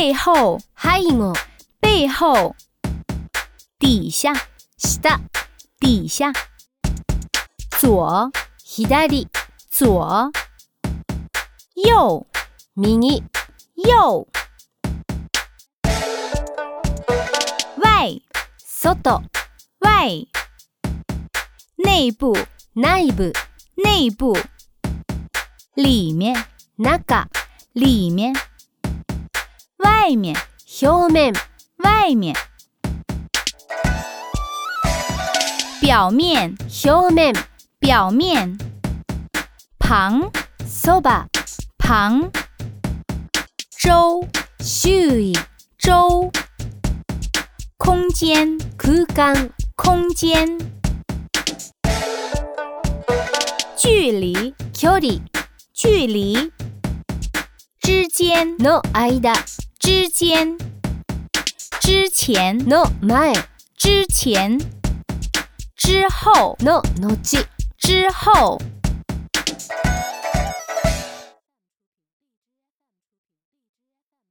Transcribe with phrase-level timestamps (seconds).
[0.00, 1.34] 背后，背後、
[1.78, 2.56] 背后，
[3.78, 4.32] 底下，
[4.78, 5.20] 下、
[5.78, 6.32] 底下，
[7.78, 8.30] 左，
[8.64, 9.28] 左、
[9.68, 10.32] 左，
[11.74, 12.26] 右，
[12.76, 13.22] 右、
[13.74, 14.26] 右，
[17.76, 18.22] 外，
[18.64, 19.22] 外、
[19.80, 20.08] 外，
[21.76, 22.34] 内部，
[22.72, 23.34] 内部、
[23.74, 24.38] 内部，
[25.74, 26.46] 里面，
[26.78, 27.28] 中、
[27.74, 28.34] 里面，
[29.99, 30.35] 外面，
[30.79, 31.33] 表面、
[31.77, 32.35] 外面，
[35.81, 37.35] 表面，表面、
[37.79, 38.57] 表面，
[39.79, 40.31] 旁，
[40.65, 41.27] そば、
[41.77, 42.31] 旁，
[43.77, 44.27] 周，
[44.59, 45.37] 周囲、
[45.77, 46.31] 周，
[47.77, 50.57] 空间，空間、空间，
[53.77, 55.21] 距离，距離
[55.73, 56.51] 距离，
[57.81, 59.35] 之间，の間、
[59.80, 60.58] 之间，
[61.80, 63.32] 之前，，no 前、
[63.78, 64.58] 之前，
[65.74, 66.82] 之后，の
[67.22, 67.46] 後、
[67.78, 68.60] 之后，